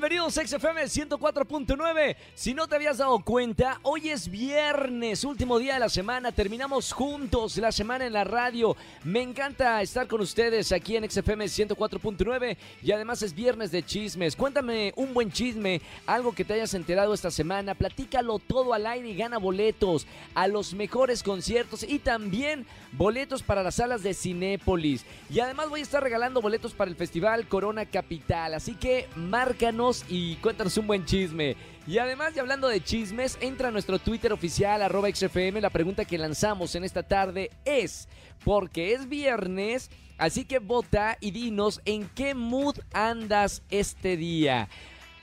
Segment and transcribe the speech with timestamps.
[0.00, 2.16] bienvenidos a XFM 104.9.
[2.36, 6.30] Si no te habías dado cuenta, hoy es viernes, último día de la semana.
[6.30, 8.76] Terminamos juntos la semana en la radio.
[9.02, 14.36] Me encanta estar con ustedes aquí en XFM 104.9 y además es viernes de chismes.
[14.36, 17.74] Cuéntame un buen chisme, algo que te hayas enterado esta semana.
[17.74, 23.64] Platícalo todo al aire y gana boletos a los mejores conciertos y también boletos para
[23.64, 25.04] las salas de Cinépolis.
[25.28, 28.54] Y además voy a estar regalando boletos para el Festival Corona Capital.
[28.54, 31.56] Así que márcanos y cuéntanos un buen chisme.
[31.86, 34.82] Y además, y hablando de chismes, entra a nuestro Twitter oficial,
[35.14, 35.60] XFM.
[35.60, 38.08] La pregunta que lanzamos en esta tarde es,
[38.44, 44.68] porque es viernes, así que vota y dinos en qué mood andas este día.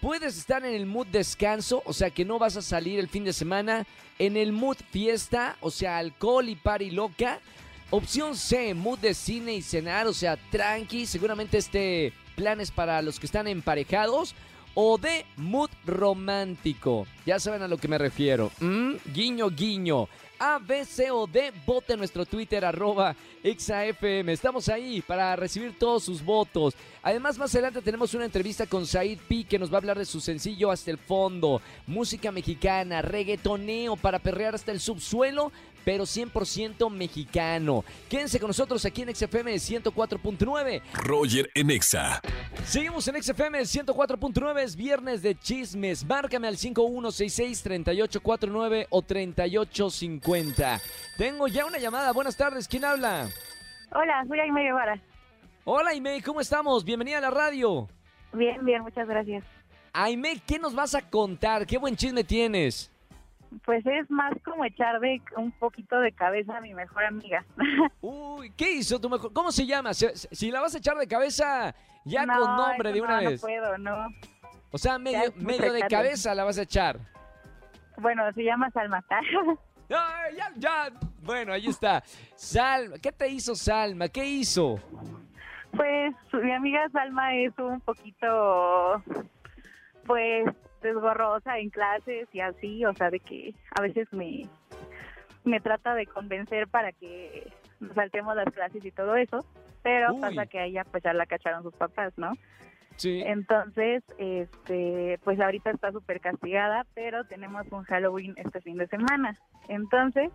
[0.02, 3.24] Puedes estar en el mood descanso, o sea que no vas a salir el fin
[3.24, 3.86] de semana.
[4.18, 7.40] En el mood fiesta, o sea, alcohol y party loca.
[7.92, 11.06] Opción C, mood de cine y cenar, o sea, tranqui.
[11.06, 14.36] Seguramente este plan es para los que están emparejados.
[14.76, 17.08] O de mood romántico.
[17.26, 18.52] Ya saben a lo que me refiero.
[18.60, 18.96] ¿Mm?
[19.14, 20.08] Guiño, guiño.
[20.38, 24.34] A, B, C o D, vote nuestro Twitter, arroba XAFM.
[24.34, 26.76] Estamos ahí para recibir todos sus votos.
[27.02, 30.06] Además, más adelante tenemos una entrevista con Said P, que nos va a hablar de
[30.06, 31.62] su sencillo Hasta el Fondo.
[31.88, 35.54] Música mexicana, reggaetoneo para perrear hasta el subsuelo,
[35.86, 37.86] pero 100% mexicano.
[38.10, 40.82] Quédense con nosotros aquí en XFM 104.9.
[40.94, 42.20] Roger en Exa.
[42.66, 46.04] Seguimos en XFM 104.9, es viernes de chismes.
[46.04, 50.82] Márcame al 5166-3849 o 3850.
[51.18, 52.12] Tengo ya una llamada.
[52.12, 53.30] Buenas tardes, ¿quién habla?
[53.92, 55.00] Hola, soy Aime Guevara.
[55.64, 56.84] Hola, Aime, ¿cómo estamos?
[56.84, 57.88] Bienvenida a la radio.
[58.34, 59.44] Bien, bien, muchas gracias.
[59.94, 61.66] Aime, ¿qué nos vas a contar?
[61.66, 62.92] ¿Qué buen chisme tienes?
[63.64, 67.46] Pues es más como echar de un poquito de cabeza a mi mejor amiga.
[68.02, 69.32] Uy, ¿qué hizo tu mejor?
[69.34, 69.94] ¿Cómo se llama?
[69.94, 73.30] Si, si la vas a echar de cabeza, ya No, con nombre de una no,
[73.30, 73.42] vez.
[73.42, 74.08] No puedo, no.
[74.72, 77.00] O sea, medio, medio de cabeza la vas a echar.
[77.98, 79.04] Bueno, se llama Salma.
[79.90, 80.92] Ay, ya, ya.
[81.22, 82.04] Bueno, ahí está.
[82.36, 84.10] Salma, ¿qué te hizo Salma?
[84.10, 84.80] ¿Qué hizo?
[85.76, 89.04] pues mi amiga Salma es un poquito,
[90.06, 90.46] pues,
[90.86, 94.44] desgorrosa en clases y así, o sea, de que a veces me,
[95.44, 97.52] me trata de convencer para que
[97.94, 99.46] saltemos las clases y todo eso,
[99.84, 100.22] pero Uy.
[100.22, 102.34] pasa que a ella pues ya la cacharon sus papás, ¿no?
[102.98, 103.22] Sí.
[103.26, 109.36] Entonces, este, pues ahorita está súper castigada, pero tenemos un Halloween este fin de semana.
[109.68, 110.32] Entonces,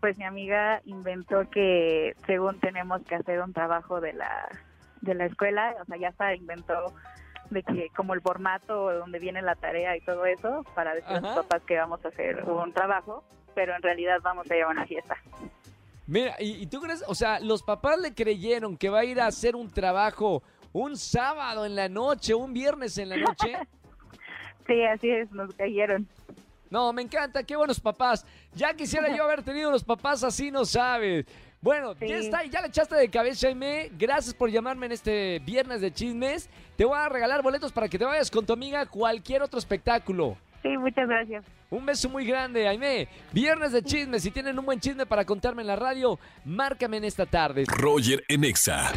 [0.00, 4.48] pues mi amiga inventó que según tenemos que hacer un trabajo de la,
[5.00, 6.94] de la escuela, o sea, ya se inventó
[7.50, 11.20] de que como el formato donde viene la tarea y todo eso, para decir a
[11.20, 14.68] los papás que vamos a hacer un trabajo, pero en realidad vamos a ir a
[14.68, 15.16] una fiesta.
[16.06, 17.04] Mira, ¿y, y tú crees?
[17.06, 20.42] O sea, los papás le creyeron que va a ir a hacer un trabajo
[20.72, 23.56] un sábado en la noche, un viernes en la noche.
[24.66, 26.06] Sí, así es, nos cayeron.
[26.68, 28.26] No, me encanta, qué buenos papás.
[28.54, 31.24] Ya quisiera yo haber tenido los papás así, no sabes.
[31.60, 33.90] Bueno, ya está, ya le echaste de cabeza, Aime.
[33.98, 36.48] Gracias por llamarme en este viernes de chismes.
[36.76, 39.58] Te voy a regalar boletos para que te vayas con tu amiga a cualquier otro
[39.58, 40.36] espectáculo.
[40.62, 41.44] Sí, muchas gracias.
[41.70, 43.08] Un beso muy grande, Aime.
[43.30, 44.22] Viernes de chismes.
[44.22, 47.64] Si tienen un buen chisme para contarme en la radio, márcame en esta tarde.
[47.66, 48.90] Roger en Exa.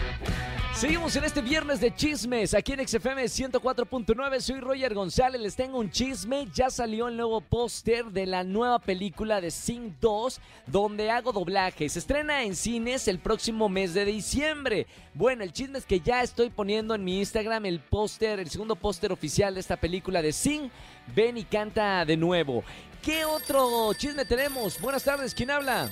[0.74, 4.40] Seguimos en este viernes de chismes aquí en XFM 104.9.
[4.40, 5.42] Soy Roger González.
[5.42, 6.48] Les tengo un chisme.
[6.56, 11.90] Ya salió el nuevo póster de la nueva película de Sing 2, donde hago doblaje.
[11.90, 14.88] Se estrena en cines el próximo mes de diciembre.
[15.14, 18.78] Bueno, el chisme es que ya estoy poniendo en mi Instagram el póster, el segundo
[18.78, 20.72] póster oficial de esta película de Sing.
[21.16, 22.64] Ven y canta de nuevo.
[23.02, 24.80] ¿Qué otro chisme tenemos?
[24.80, 25.90] Buenas tardes, ¿quién habla?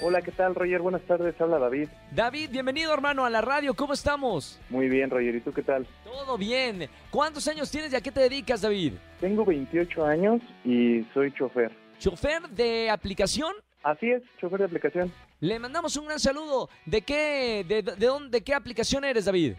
[0.00, 0.80] Hola, ¿qué tal, Roger?
[0.80, 1.88] Buenas tardes, habla David.
[2.10, 3.72] David, bienvenido hermano a la radio.
[3.74, 4.58] ¿Cómo estamos?
[4.68, 5.86] Muy bien, Roger, ¿y tú qué tal?
[6.02, 6.88] Todo bien.
[7.10, 8.94] ¿Cuántos años tienes y a qué te dedicas, David?
[9.20, 11.70] Tengo 28 años y soy chofer.
[12.00, 13.52] ¿Chofer de aplicación?
[13.84, 15.12] Así es, chofer de aplicación.
[15.38, 16.68] Le mandamos un gran saludo.
[16.84, 19.54] ¿De qué, de, de dónde, de qué aplicación eres, David?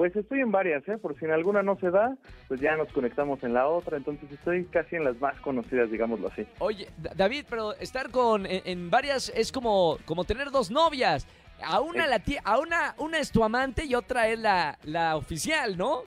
[0.00, 0.96] Pues estoy en varias, ¿eh?
[0.96, 2.16] Por si en alguna no se da,
[2.48, 6.28] pues ya nos conectamos en la otra, entonces estoy casi en las más conocidas, digámoslo
[6.28, 6.46] así.
[6.58, 11.26] Oye, Da- David, pero estar con en, en varias es como, como tener dos novias.
[11.62, 15.16] A una, la ti- a una, una es tu amante y otra es la, la
[15.16, 16.04] oficial, ¿no?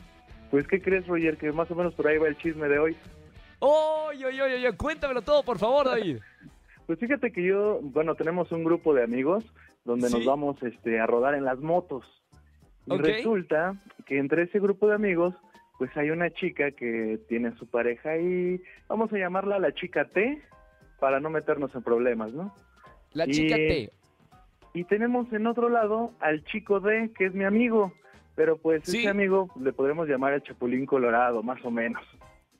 [0.49, 1.37] Pues, ¿qué crees, Roger?
[1.37, 2.97] Que más o menos por ahí va el chisme de hoy.
[3.59, 6.17] Oye, oye, oye, oye, cuéntamelo todo, por favor, David.
[6.87, 9.45] Pues fíjate que yo, bueno, tenemos un grupo de amigos
[9.85, 10.15] donde Sí.
[10.15, 12.03] nos vamos este, a rodar en las motos.
[12.85, 13.75] Y resulta
[14.05, 15.33] que entre ese grupo de amigos,
[15.77, 20.05] pues hay una chica que tiene a su pareja y vamos a llamarla la chica
[20.05, 20.41] T.
[20.99, 22.55] para no meternos en problemas, ¿no?
[23.11, 23.89] La Y- chica T.
[24.73, 27.91] Y tenemos en otro lado al chico D, que es mi amigo,
[28.35, 28.99] pero pues Sí.
[28.99, 32.01] ese amigo le podremos llamar el Chapulín Colorado, más o menos.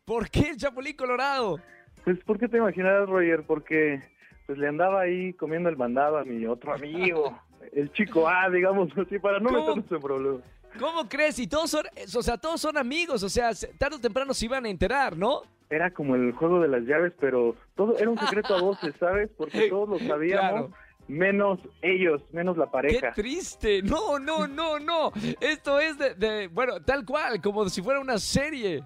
[0.03, 1.57] ¿Por qué el Chapulín Colorado?
[2.03, 3.43] Pues, ¿por qué te imaginarás, Roger?
[3.47, 4.01] Porque
[4.45, 7.39] pues le andaba ahí comiendo el mandado a mi otro amigo,
[7.71, 9.59] el chico A, digamos así, para no ¿Cómo?
[9.61, 10.41] meternos en problemas.
[10.79, 11.37] ¿Cómo crees?
[11.39, 14.45] Y todos son, o sea, todos son amigos, o sea, se- tarde o temprano se
[14.45, 15.41] iban a enterar, ¿no?
[15.69, 19.29] Era como el juego de las llaves, pero todo era un secreto a voces, ¿sabes?
[19.37, 20.71] Porque todos lo sabíamos, Claro.
[21.07, 23.11] menos ellos, menos la ¡Qué pareja.
[23.13, 23.81] triste!
[23.83, 25.11] No, no, no, no.
[25.39, 28.83] Esto es de, de- bueno, tal cual, como si fuera una serie.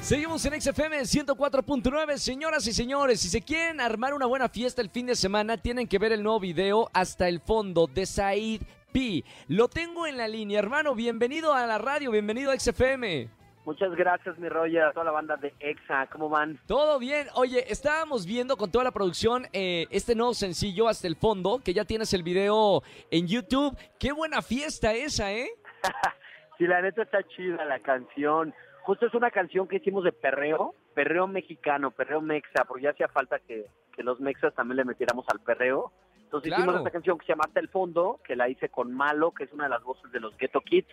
[0.00, 3.18] Seguimos en XFM 104.9, señoras y señores.
[3.20, 6.22] Si se quieren armar una buena fiesta el fin de semana, tienen que ver el
[6.22, 9.24] nuevo video Hasta el Fondo de Said P.
[9.48, 10.94] Lo tengo en la línea, hermano.
[10.94, 13.28] Bienvenido a la radio, bienvenido a XFM.
[13.64, 16.06] Muchas gracias, mi Roger, a toda la banda de EXA.
[16.12, 16.58] ¿Cómo van?
[16.66, 17.28] Todo bien.
[17.34, 21.72] Oye, estábamos viendo con toda la producción eh, este nuevo sencillo Hasta el Fondo, que
[21.72, 23.74] ya tienes el video en YouTube.
[23.98, 25.48] Qué buena fiesta esa, ¿eh?
[26.58, 28.54] Sí, la neta está chida la canción.
[28.84, 33.08] Justo es una canción que hicimos de perreo, perreo mexicano, perreo mexa, porque ya hacía
[33.08, 33.66] falta que,
[33.96, 35.90] que los mexas también le metiéramos al perreo.
[36.22, 36.62] Entonces Claro.
[36.62, 39.44] hicimos esta canción que se llama Hasta el Fondo, que la hice con Malo, que
[39.44, 40.86] es una de las voces de los Ghetto Kids,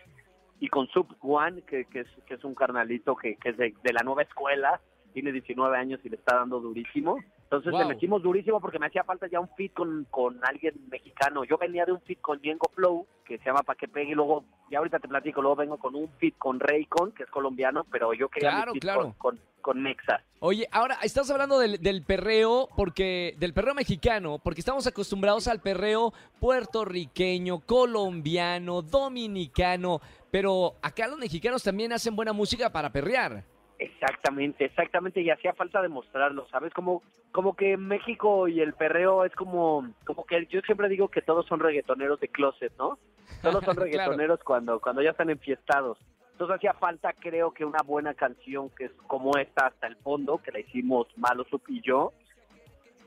[0.61, 3.73] y con Sub One, que, que, es, que es un carnalito que, que es de,
[3.83, 4.79] de la nueva escuela,
[5.11, 7.17] tiene 19 años y le está dando durísimo.
[7.51, 7.81] Entonces Wow.
[7.81, 11.44] le metimos durísimo porque me hacía falta ya un fit con, con alguien mexicano.
[11.44, 14.15] Yo venía de un fit con Yengo Flow, que se llama Pa' que pegue, y
[14.15, 17.86] luego, ya ahorita te platico, luego vengo con un fit con Raycon, que es colombiano,
[17.92, 19.01] pero yo quería Claro, mi fit claro.
[19.01, 20.24] con, con, con Mexa.
[20.39, 25.59] Oye, ahora estás hablando del, del perreo, porque del perreo mexicano, porque estamos acostumbrados al
[25.59, 30.00] perreo puertorriqueño, colombiano, dominicano,
[30.31, 33.44] pero acá los mexicanos también hacen buena música para perrear.
[33.81, 36.72] Exactamente, exactamente, y hacía falta demostrarlo, ¿sabes?
[36.72, 37.01] Como,
[37.31, 41.48] como que México y el perreo es como, como que yo siempre digo que todos
[41.48, 43.00] son reggaetoneros de closet, ¿no?
[43.42, 43.81] Todos son Claro.
[43.81, 45.98] reggaetoneros cuando, cuando ya están enfiestados.
[46.33, 50.38] Entonces hacía falta, creo que una buena canción que es como esta hasta el fondo,
[50.38, 52.14] que la hicimos Malo Sup y yo,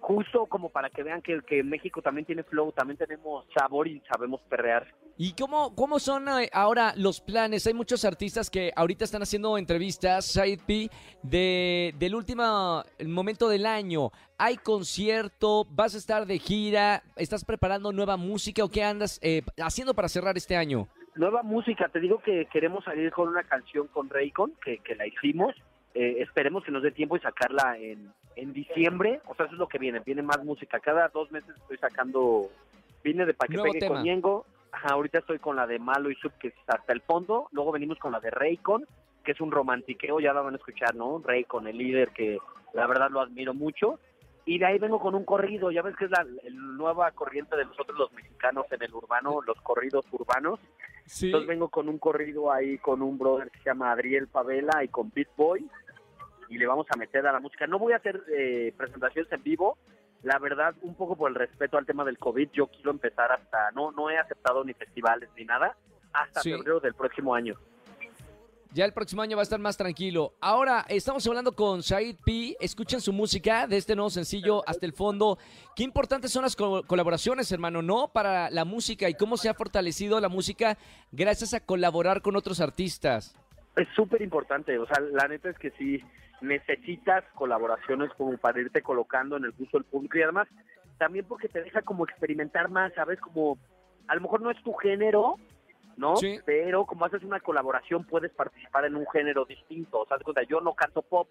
[0.05, 4.03] justo como para que vean que, que México también tiene flow, también tenemos sabor y
[4.13, 4.87] sabemos perrear.
[5.17, 7.67] ¿Y cómo, cómo son eh, ahora los planes?
[7.67, 10.91] Hay muchos artistas que ahorita están haciendo entrevistas, Side P,
[11.23, 14.11] de, del último momento del año.
[14.37, 15.65] ¿Hay concierto?
[15.71, 17.03] ¿Vas a estar de gira?
[17.17, 20.87] ¿Estás preparando nueva música o qué andas eh, haciendo para cerrar este año?
[21.15, 25.07] Nueva música, te digo que queremos salir con una canción con Raycon, que, que la
[25.07, 25.55] hicimos.
[25.95, 29.21] Eh, esperemos que nos dé tiempo y sacarla en, en diciembre.
[29.27, 30.01] O sea, eso es lo que viene.
[30.01, 30.81] Viene más música.
[30.81, 32.51] Cada dos meses estoy sacando.
[33.05, 33.95] Vine de Pa' que Nuevo pegue tema.
[33.97, 34.47] con Ñengo.
[34.73, 37.49] Ajá, ahorita estoy con la de Malo y Sub, que es hasta el fondo.
[37.53, 38.85] Luego venimos con la de Raycon,
[39.23, 40.19] que es un romantiqueo.
[40.19, 41.23] Ya la van a escuchar, ¿no?
[41.25, 42.39] Raycon, el líder, que
[42.73, 44.01] la verdad lo admiro mucho.
[44.47, 45.71] Y de ahí vengo con un corrido.
[45.71, 49.43] Ya ves que es la, la nueva corriente de nosotros los mexicanos en el urbano,
[49.47, 50.59] los corridos urbanos.
[51.07, 51.27] Sí.
[51.27, 54.89] Entonces vengo con un corrido ahí con un brother que se llama Adriel Pavela y
[54.89, 55.65] con Beat Boy
[56.55, 57.67] y le vamos a meter a la música.
[57.67, 59.77] No voy a hacer eh, presentaciones en vivo,
[60.23, 63.71] la verdad, un poco por el respeto al tema del COVID, yo quiero empezar hasta,
[63.73, 65.77] no, no he aceptado ni festivales ni nada,
[66.13, 66.53] hasta Sí.
[66.53, 67.55] febrero del próximo año.
[68.73, 70.33] Ya el próximo año va a estar más tranquilo.
[70.41, 72.57] Ahora, estamos hablando con Said P.
[72.59, 75.39] Escuchen su música de este nuevo sencillo hasta el fondo.
[75.77, 78.09] Qué importantes son las co- colaboraciones, hermano, ¿no?
[78.09, 80.77] Para la música y cómo se ha fortalecido la música
[81.13, 83.37] gracias a colaborar con otros artistas.
[83.77, 86.03] Es súper importante, o sea, la neta es que sí
[86.41, 90.49] necesitas colaboraciones como para irte colocando en el gusto del público y además
[90.99, 93.21] también porque te deja como experimentar más, ¿sabes?
[93.21, 93.59] Como
[94.07, 95.37] a lo mejor no es tu género,
[95.97, 96.17] ¿no?
[96.17, 96.39] Sí.
[96.45, 100.75] Pero como haces una colaboración puedes participar en un género distinto, o sea, yo no
[100.75, 101.29] canto pop,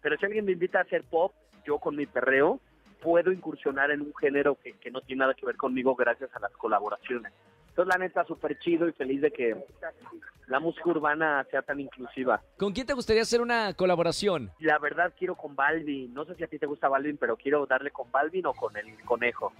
[0.00, 1.32] pero si alguien me invita a hacer pop,
[1.64, 2.60] yo con mi perreo
[3.02, 6.40] puedo incursionar en un género que, que no tiene nada que ver conmigo gracias a
[6.40, 7.32] las colaboraciones.
[7.74, 9.56] Entonces, la neta, súper chido y feliz de que
[10.46, 12.40] la música urbana sea tan inclusiva.
[12.56, 14.52] ¿Con quién te gustaría hacer una colaboración?
[14.60, 16.14] La verdad quiero con Balvin.
[16.14, 18.76] No sé si a ti te gusta Balvin, pero quiero darle con Balvin o con
[18.76, 19.52] el conejo.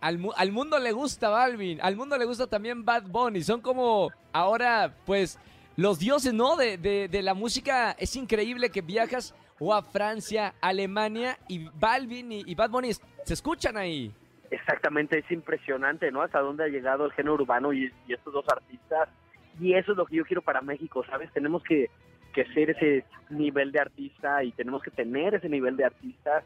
[0.00, 3.42] Al, mu- al mundo le gusta Balvin, al mundo le gusta también Bad Bunny.
[3.42, 5.38] Son como ahora, pues,
[5.76, 6.56] los dioses, ¿no?
[6.56, 7.92] De, de- de la música.
[8.00, 13.34] Es increíble que viajas o a Francia, Alemania y Balvin y, y Bad Bunny se
[13.34, 14.12] escuchan ahí.
[14.50, 16.22] Exactamente, es impresionante, ¿no?
[16.22, 19.08] Hasta dónde ha llegado el género urbano y, estos dos artistas.
[19.60, 21.32] Y eso es lo que yo quiero para México, ¿sabes?
[21.32, 21.88] Tenemos que,
[22.32, 26.42] que ser ese nivel de artista y tenemos que tener ese nivel de artista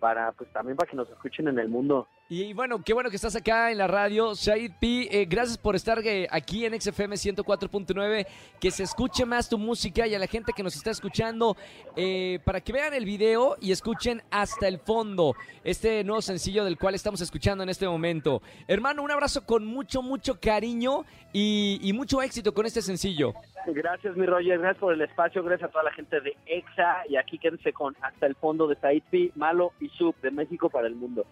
[0.00, 2.08] para, pues también para que nos escuchen en el mundo.
[2.28, 5.08] Y bueno, qué bueno que estás acá en la radio, Said P.
[5.12, 8.26] eh, gracias por estar eh, aquí en XFM 104.9.
[8.60, 11.56] Que se escuche más tu música y a la gente que nos está escuchando
[11.94, 16.76] eh, para que vean el video y escuchen hasta el fondo este nuevo sencillo del
[16.76, 18.42] cual estamos escuchando en este momento.
[18.66, 23.34] Hermano, un abrazo con mucho, mucho cariño y, mucho éxito con este sencillo.
[23.68, 27.16] Gracias, mi Roger, gracias por el espacio, gracias a toda la gente de EXA y
[27.16, 30.88] aquí quédense con Hasta el Fondo de Said P, Malo y Sub de México para
[30.88, 31.24] el mundo.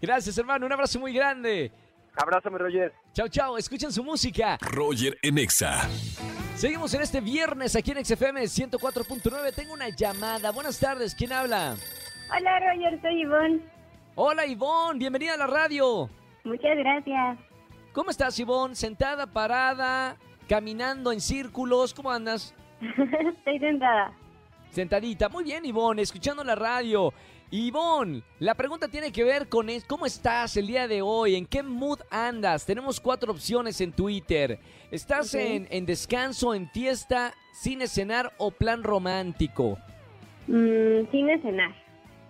[0.00, 1.70] Gracias, hermano, un abrazo muy grande.
[2.16, 2.92] Abrázame, Roger.
[3.12, 4.58] Chao, chao, escuchen su música.
[4.60, 5.88] Roger en Exa.
[6.56, 9.54] Seguimos en este viernes aquí en XFM 104.9.
[9.54, 10.50] Tengo una llamada.
[10.50, 11.76] Buenas tardes, ¿quién habla?
[12.30, 13.60] Hola Roger, soy Ivonne.
[14.14, 16.08] Hola Ivonne, bienvenida a la radio.
[16.44, 17.38] Muchas gracias.
[17.92, 18.74] ¿Cómo estás Ivonne?
[18.74, 20.16] ¿Sentada, parada,
[20.48, 21.92] caminando en círculos?
[21.94, 22.54] ¿Cómo andas?
[22.80, 24.12] Estoy sentada.
[24.70, 25.28] Sentadita.
[25.28, 27.12] Muy bien Ivonne, escuchando la radio.
[27.52, 31.46] Ivonne, la pregunta tiene que ver con es- cómo estás el día de hoy, en
[31.46, 32.64] qué mood andas.
[32.64, 34.60] Tenemos cuatro opciones en Twitter.
[34.92, 39.78] ¿Estás en, en descanso, en fiesta, cine cenar o plan romántico?
[40.46, 41.74] Mm, sin cenar.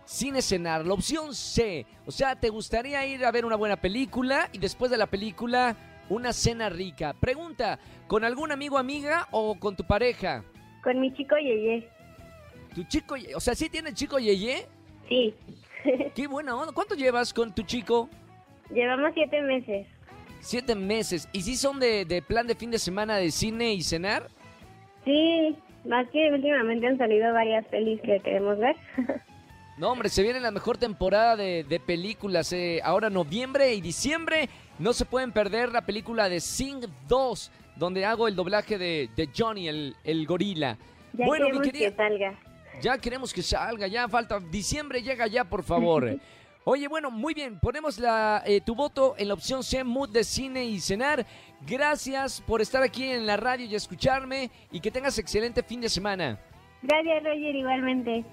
[0.06, 0.86] Sin cenar.
[0.86, 1.84] La opción C.
[2.06, 5.76] O sea, ¿te gustaría ir a ver una buena película y después de la película
[6.08, 7.12] una cena rica?
[7.20, 10.42] Pregunta, ¿con algún amigo, amiga o con tu pareja?
[10.82, 11.86] Con mi chico Yeye.
[12.74, 14.66] ¿Tu chico, o sea, sí tiene chico Yeye?
[15.10, 15.34] Sí.
[16.14, 16.72] Qué buena onda.
[16.72, 18.08] ¿Cuánto llevas con tu chico?
[18.72, 19.86] Llevamos siete meses.
[20.40, 21.28] Siete meses.
[21.32, 24.28] ¿Y si son de, de plan de fin de semana de cine y cenar?
[25.04, 28.76] Sí, más que últimamente han salido varias pelis que queremos ver.
[29.78, 32.52] No, hombre, se viene la mejor temporada de, de películas.
[32.52, 32.82] eh.
[32.84, 38.28] Ahora noviembre y diciembre no se pueden perder la película de Sing 2, donde hago
[38.28, 40.76] el doblaje de, de Johnny, el, el gorila.
[41.14, 42.38] ya bueno, mi querida, que salga.
[42.80, 44.40] Ya queremos que salga, ya falta.
[44.40, 46.18] Diciembre llega ya, por favor.
[46.64, 47.58] Oye, bueno, muy bien.
[47.58, 51.26] Ponemos la, eh, tu voto en la opción C, Mood de Cine y Cenar.
[51.66, 54.50] Gracias por estar aquí en la radio y escucharme.
[54.70, 56.38] Y que tengas excelente fin de semana.
[56.82, 58.24] Gracias Roger, igualmente.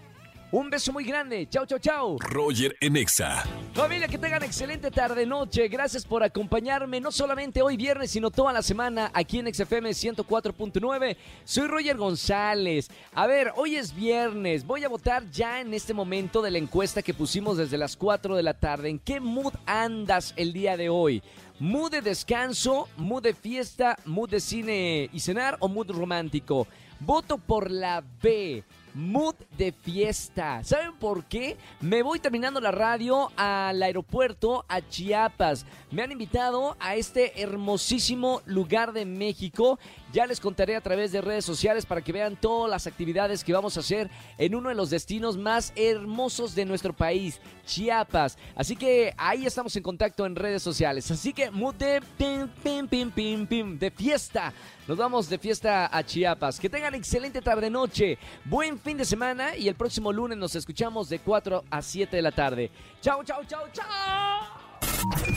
[0.50, 1.46] Un beso muy grande.
[1.50, 2.18] Chao, chao, chao.
[2.20, 3.44] Roger en Exa.
[3.74, 5.68] Familia, que tengan excelente tarde-noche.
[5.68, 11.18] Gracias por acompañarme, no solamente hoy viernes, sino toda la semana aquí en XFM 104.9.
[11.44, 12.88] Soy Roger González.
[13.14, 14.66] A ver, hoy es viernes.
[14.66, 18.38] Voy a votar ya en este momento de la encuesta que pusimos desde las 4
[18.38, 18.88] de la tarde.
[18.88, 21.22] ¿En qué mood andas el día de hoy?
[21.60, 26.68] ¿Mood de descanso, mood de fiesta, mood de cine y cenar o mood romántico?
[27.02, 28.64] Voto por la B.
[28.98, 30.64] Mood de fiesta.
[30.64, 31.56] ¿Saben por qué?
[31.82, 35.68] Me voy terminando la radio al aeropuerto a Chiapas.
[35.92, 39.78] Me han invitado a este hermosísimo lugar de México.
[40.14, 43.54] Ya les contaré a través de redes sociales para que vean todas las actividades que
[43.54, 48.38] vamos a hacer en uno de los destinos más hermosos de nuestro país, Chiapas.
[48.56, 51.12] Así que ahí estamos en contacto en redes sociales.
[51.12, 54.54] Así que de pim, pim, pim, pim, pim, de fiesta.
[54.88, 56.60] Nos vamos de fiesta a Chiapas.
[56.60, 58.18] Que tengan excelente tarde noche.
[58.46, 62.22] Buen fin de semana y el próximo lunes nos escuchamos de 4 a 7 de
[62.22, 62.72] la tarde.
[63.02, 65.37] Chao, chao, chao, chao.